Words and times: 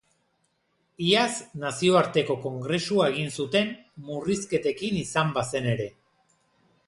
Iaz 1.07 1.33
nazioarteko 1.63 2.37
kongresua 2.45 3.09
egin 3.13 3.29
zuten, 3.43 3.69
murrizketekin 4.07 4.97
izan 5.03 5.35
bazen 5.39 5.69
ere. 5.77 5.89